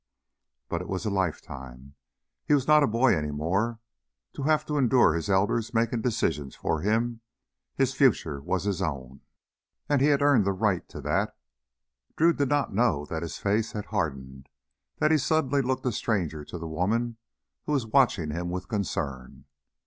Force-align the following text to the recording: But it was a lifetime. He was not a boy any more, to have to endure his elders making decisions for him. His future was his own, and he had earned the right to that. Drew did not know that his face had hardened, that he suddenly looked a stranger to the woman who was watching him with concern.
But 0.67 0.81
it 0.81 0.87
was 0.87 1.05
a 1.05 1.11
lifetime. 1.11 1.93
He 2.43 2.55
was 2.55 2.67
not 2.67 2.81
a 2.81 2.87
boy 2.87 3.15
any 3.15 3.29
more, 3.29 3.77
to 4.33 4.41
have 4.41 4.65
to 4.65 4.79
endure 4.79 5.13
his 5.13 5.29
elders 5.29 5.75
making 5.75 6.01
decisions 6.01 6.55
for 6.55 6.81
him. 6.81 7.21
His 7.75 7.93
future 7.93 8.41
was 8.41 8.63
his 8.63 8.81
own, 8.81 9.21
and 9.87 10.01
he 10.01 10.07
had 10.07 10.23
earned 10.23 10.43
the 10.45 10.53
right 10.53 10.89
to 10.89 11.01
that. 11.01 11.37
Drew 12.17 12.33
did 12.33 12.49
not 12.49 12.73
know 12.73 13.05
that 13.11 13.21
his 13.21 13.37
face 13.37 13.73
had 13.73 13.85
hardened, 13.85 14.49
that 14.97 15.11
he 15.11 15.19
suddenly 15.19 15.61
looked 15.61 15.85
a 15.85 15.91
stranger 15.91 16.43
to 16.45 16.57
the 16.57 16.67
woman 16.67 17.17
who 17.67 17.71
was 17.73 17.85
watching 17.85 18.31
him 18.31 18.49
with 18.49 18.67
concern. 18.67 19.45